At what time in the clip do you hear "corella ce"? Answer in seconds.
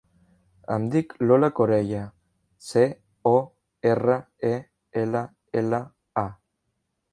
1.59-2.83